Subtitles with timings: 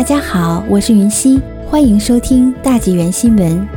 [0.00, 3.68] 大家好，我是云溪，欢迎收听大纪元新闻。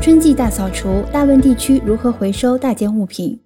[0.00, 3.38] 春季大扫除，大温地区如何回收大件物品？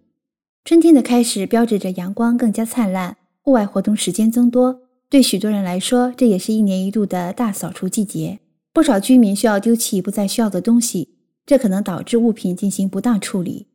[0.65, 4.83] 春天的开始标志着阳光更加灿烂，户外活动时间增多。
[5.11, 8.39] 对许多人来说，这也是一年一度的大扫除季节。
[8.73, 13.67] 不少居民需要丢弃不再需要的东西，这可能导致物品进行不当处理。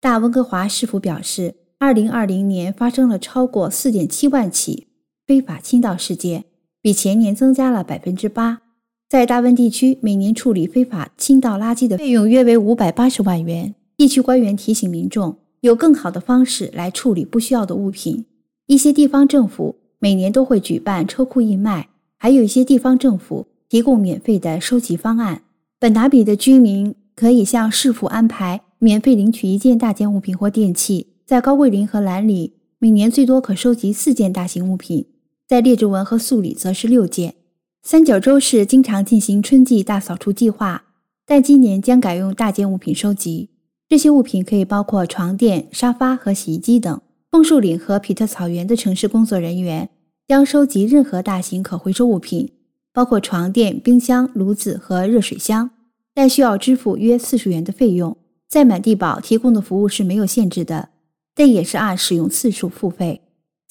[0.00, 4.86] 大温哥华市府表示，二零二零年发生了超过四点七万起
[5.26, 6.46] 非法倾倒事件。
[6.82, 8.60] 比前年增加了百分之八。
[9.08, 13.74] 在大温地区，每年处理非法倾倒垃圾的费用约为五百八十万元。
[13.96, 18.24] 地区官员提醒民众，有更好的方式来处理不需要的物品。
[18.66, 25.42] 一些地方政府每年都会举办车库义卖，还有一些地方政府提供免费的收集方案。
[25.78, 31.08] 本达比的居民可以向市府安排免费领取一件大件物品或电器。
[31.24, 35.06] 在高贵林和兰里，每年最多可收集四件大型物品。
[35.52, 37.34] 在列治文和素里则是六件。
[37.82, 40.84] 三角洲市经常进行春季大扫除计划，
[41.26, 43.50] 但今年将改用大件物品收集。
[43.86, 46.98] 这些物品可以包括床垫、沙发和洗衣机等。
[47.30, 49.90] 枫树岭和皮特草原的城市工作人员
[50.26, 52.50] 将收集任何大型可回收物品，
[52.94, 55.68] 包括床垫、冰箱、炉子和热水箱，
[56.14, 58.16] 但需要支付约四十元的费用。
[58.48, 60.88] 在满地宝提供的服务是没有限制的，
[61.34, 63.20] 但也是按使用次数付费。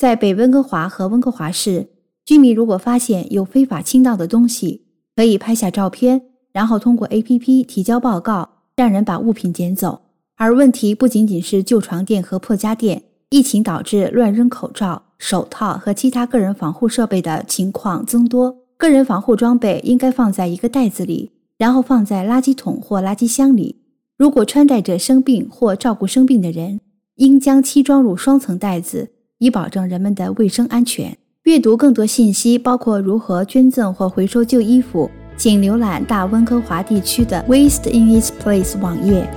[0.01, 1.87] 在北温哥华和温哥华市，
[2.25, 4.81] 居民如果发现有非法倾倒的东西，
[5.15, 10.01] 可以拍下照片，然后通过 A.P.P 提交报告，让人把物品捡走。
[10.37, 18.57] 而问题不仅仅是旧床垫和破家电，疫情导致乱扔口罩、手套和其他个人防护设备的情况增多。
[18.77, 23.83] 个人防护装备应该放在一个袋子里，然后放在垃圾桶或垃圾箱里。
[24.17, 26.79] 如果穿戴着生病或照顾生病的人，
[27.17, 29.11] 应将其装入双层袋子。
[29.41, 31.17] 以保证人们的卫生安全。
[31.45, 39.27] 阅读更多信息，包括如何捐赠或回收旧衣服，请浏览大温哥华地区的 Waste in its Place 网页。